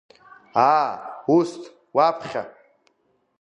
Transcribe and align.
Аа, 0.73 0.91
усҭ, 1.37 1.61
уаԥхьа! 1.95 2.43